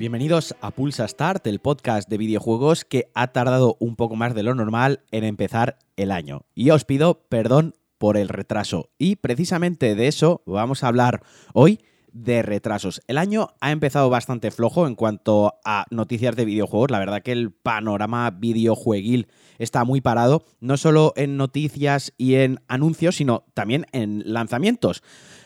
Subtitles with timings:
[0.00, 4.42] Bienvenidos a Pulsa Start, el podcast de videojuegos que ha tardado un poco más de
[4.42, 6.46] lo normal en empezar el año.
[6.54, 8.88] Y os pido perdón por el retraso.
[8.96, 11.80] Y precisamente de eso vamos a hablar hoy
[12.14, 13.02] de retrasos.
[13.08, 16.90] El año ha empezado bastante flojo en cuanto a noticias de videojuegos.
[16.90, 19.28] La verdad que el panorama videojueguil
[19.58, 25.02] está muy parado, no solo en noticias y en anuncios, sino también en lanzamientos.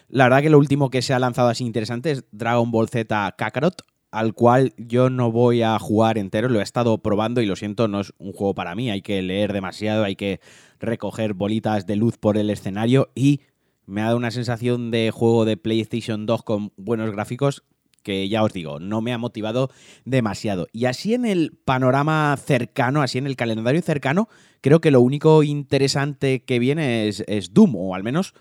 [0.07, 3.35] La verdad que lo último que se ha lanzado así interesante es Dragon Ball Z
[3.36, 3.82] Kakarot,
[4.14, 7.89] al cual yo no voy a jugar entero, lo he estado probando y lo siento,
[7.89, 10.40] no es un juego para mí, hay que leer demasiado, hay que
[10.79, 13.40] recoger bolitas de luz por el escenario y
[13.87, 17.64] me ha dado una sensación de juego de PlayStation 2 con buenos gráficos
[18.04, 19.71] que ya os digo, no me ha motivado
[20.04, 20.68] demasiado.
[20.73, 24.29] Y así en el panorama cercano, así en el calendario cercano,
[24.61, 28.35] creo que lo único interesante que viene es, Doom, o al menos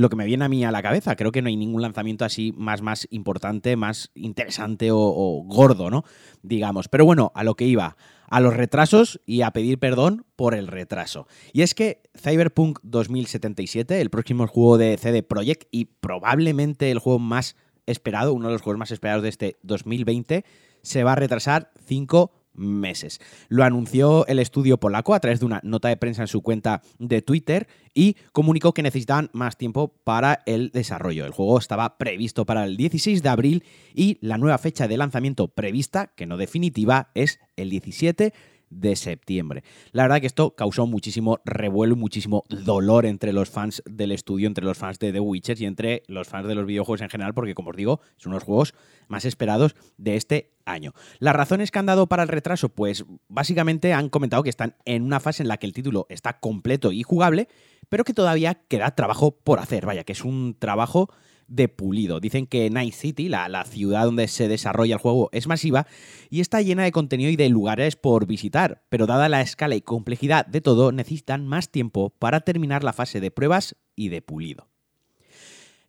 [0.00, 1.14] lo que me viene a mí a la cabeza.
[1.16, 6.04] Creo que no hay ningún lanzamiento así más, más importante, más interesante o, gordo, ¿no?
[6.42, 6.88] Digamos.
[6.88, 7.96] Pero bueno, a lo que iba,
[8.28, 11.26] a los retrasos y a pedir perdón por el retraso.
[11.52, 17.18] Y es que Cyberpunk 2077, el próximo juego de CD Projekt y probablemente el juego
[17.18, 20.44] más esperado, uno de los juegos más esperados de este 2020,
[20.82, 23.20] se va a retrasar cinco meses.
[23.48, 26.82] Lo anunció el estudio polaco a través de una nota de prensa en su cuenta
[26.98, 31.24] de Twitter y comunicó que necesitaban más tiempo para el desarrollo.
[31.24, 35.48] El juego estaba previsto para el 16 de abril y la nueva fecha de lanzamiento
[35.48, 38.32] prevista, que no definitiva, es el 17
[38.70, 39.62] de septiembre.
[39.92, 44.64] La verdad que esto causó muchísimo revuelo, muchísimo dolor entre los fans del estudio, entre
[44.64, 47.54] los fans de The Witcher y entre los fans de los videojuegos en general, porque
[47.54, 48.74] como os digo, son los juegos
[49.08, 50.92] más esperados de este año.
[51.18, 55.02] Las razones que han dado para el retraso, pues básicamente han comentado que están en
[55.02, 57.48] una fase en la que el título está completo y jugable,
[57.88, 61.10] pero que todavía queda trabajo por hacer, vaya, que es un trabajo
[61.50, 62.20] de pulido.
[62.20, 65.86] Dicen que Night City, la, la, ciudad donde se desarrolla el juego, es masiva
[66.30, 69.82] y está llena de contenido y de lugares por visitar, pero dada la escala y
[69.82, 74.70] complejidad de todo, necesitan más tiempo para terminar la fase de pruebas y de pulido.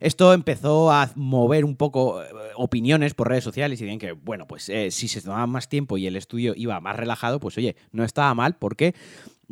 [0.02, 2.26] Esto empezó a mover un poco eh,
[2.56, 5.96] opiniones por redes sociales y decían que, bueno, pues eh, si se tomaba más tiempo
[5.96, 8.96] y el estudio iba más relajado, pues oye, no estaba mal porque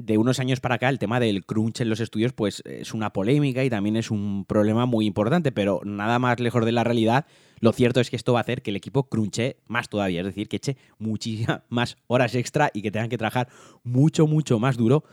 [0.05, 3.13] de unos años para acá el tema del crunch en los estudios pues es una
[3.13, 7.27] polémica y también es un problema muy importante, pero nada más lejos de la realidad.
[7.61, 10.27] Lo cierto es que esto va a hacer que el equipo crunche más todavía, es
[10.27, 13.49] decir, que eche muchísimas más horas extra y que tengan que trabajar
[13.83, 15.05] mucho, mucho más duro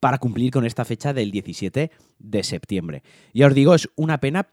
[0.00, 3.02] para cumplir con esta fecha del 17 de septiembre.
[3.32, 4.48] Ya os digo, es una pena,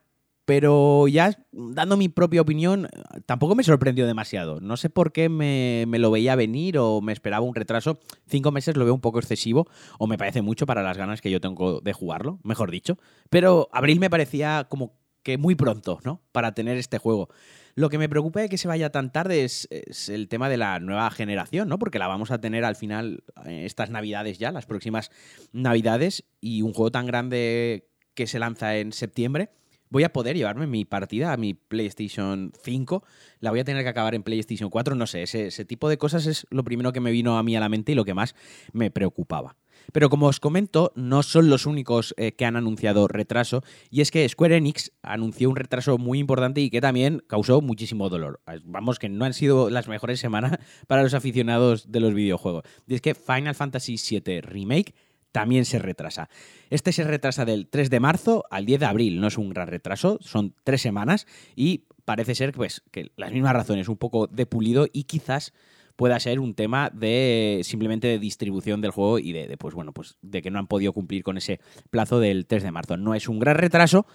[0.46, 2.88] pero ya dando mi propia opinión,
[3.26, 4.60] tampoco me sorprendió demasiado.
[4.60, 8.00] No sé por qué me, lo veía venir o me esperaba un retraso.
[8.28, 9.68] Cinco meses lo veo un poco excesivo
[10.00, 12.98] o me parece mucho para las ganas que yo tengo de jugarlo, mejor dicho.
[13.30, 16.22] Pero abril me parecía como que muy pronto, ¿no?
[16.32, 17.30] Para tener este juego.
[17.76, 20.58] Lo que me preocupa de que se vaya tan tarde es, es, el tema de
[20.58, 21.78] la nueva generación, ¿no?
[21.78, 25.12] Porque la vamos a tener al final eh, estas navidades ya, las próximas
[25.54, 29.52] navidades, y un juego tan grande que se lanza en septiembre
[29.92, 33.04] voy a poder llevarme mi partida a mi PlayStation 5,
[33.40, 36.26] la voy a tener que acabar en PlayStation 4, no sé, ese, tipo de cosas
[36.26, 38.36] es lo primero que me vino a mí a la mente y lo que más
[38.74, 39.58] me preocupaba.
[39.94, 44.12] Pero como os comento, no son los únicos eh, que han anunciado retraso, y es
[44.12, 48.42] que Square Enix anunció un retraso muy importante y que también causó muchísimo dolor.
[48.64, 52.64] Vamos, que no han sido las mejores semanas para los aficionados de los videojuegos.
[52.88, 54.94] Y es que Final Fantasy VII Remake
[55.32, 56.30] también se retrasa.
[56.70, 59.68] Este se retrasa del 3 de marzo al 10 de abril, no es un gran
[59.68, 64.46] retraso, son tres semanas y parece ser pues, que las mismas razones, un poco de
[64.46, 65.54] pulido y quizás
[65.96, 70.18] pueda ser un tema de simplemente de distribución del juego y de, pues bueno, pues
[70.22, 71.60] de que no han podido cumplir con ese
[71.90, 72.98] plazo del 3 de marzo.
[72.98, 74.08] No es un gran retraso,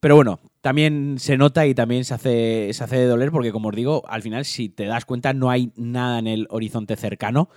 [0.00, 3.68] pero bueno, también se nota y también se hace, se hace de doler porque, como
[3.68, 7.48] os digo, al final, si te das cuenta, no hay nada en el horizonte cercano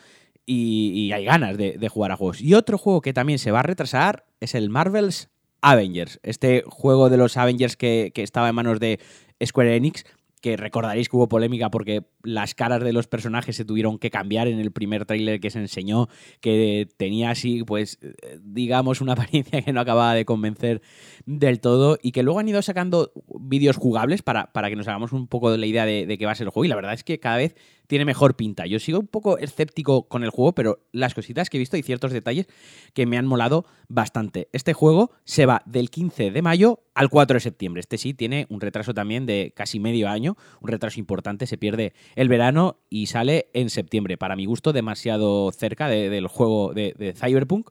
[0.47, 2.41] y, hay ganas de, jugar a juegos.
[2.41, 5.29] Y otro juego que también se va a retrasar es el Marvel's
[5.61, 8.99] Avengers, este juego de los Avengers que, que estaba en manos de
[9.43, 10.05] Square Enix,
[10.41, 14.47] que recordaréis que hubo polémica porque las caras de los personajes se tuvieron que cambiar
[14.47, 16.07] en el primer tráiler que se enseñó,
[16.41, 17.99] que tenía así, pues,
[18.41, 20.81] digamos, una apariencia que no acababa de convencer
[21.25, 25.11] del todo y que luego han ido sacando vídeos jugables para, para que nos hagamos
[25.11, 26.75] un poco de la idea de, de qué va a ser el juego y la
[26.75, 27.55] verdad es que cada vez
[27.87, 28.65] tiene mejor pinta.
[28.65, 31.83] Yo sigo un poco escéptico con el juego, pero las cositas que he visto y
[31.83, 32.47] ciertos detalles
[32.93, 34.49] que me han molado bastante.
[34.51, 37.79] Este juego se va del 15 de mayo al 4 de septiembre.
[37.79, 41.93] Este sí tiene un retraso también de casi medio año, un retraso importante, se pierde
[42.15, 44.17] el verano y sale en septiembre.
[44.17, 47.69] Para mi gusto, demasiado cerca del juego de, Cyberpunk.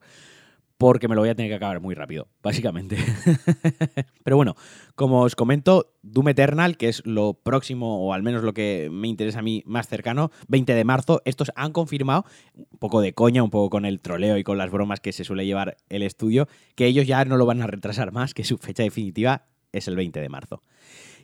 [0.79, 2.97] Porque me lo voy a tener que acabar muy rápido, básicamente.
[4.25, 4.57] Pero bueno,
[4.95, 9.09] como os comento, Doom Eternal, que es lo próximo, o al menos lo que me
[9.09, 12.25] interesa a mí más cercano, 20 de marzo, estos han confirmado,
[12.55, 15.25] un poco de coña, un poco con el troleo y con las bromas que se
[15.25, 18.59] suele llevar el estudio, que ellos ya no lo van a retrasar más, que su
[18.59, 20.63] fecha definitiva es el 20 de marzo.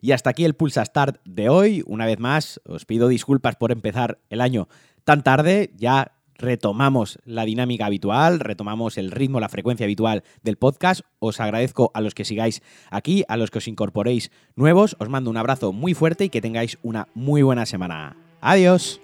[0.01, 1.85] Y hasta aquí el Pulsa Start de hoy.
[1.87, 4.69] Una vez más, os pido disculpas por empezar el año
[5.05, 5.71] tan tarde.
[5.77, 11.03] Ya retomamos la dinámica habitual, retomamos el ritmo, la frecuencia habitual del podcast.
[11.19, 14.97] Os agradezco a los que sigáis aquí, a los que os incorporéis nuevos.
[14.99, 18.17] Os mando un abrazo muy fuerte y que tengáis una muy buena semana.
[18.41, 19.02] Adiós.